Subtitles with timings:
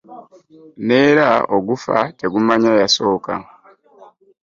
[0.87, 3.31] Neera ogufa tegumanya yasooka.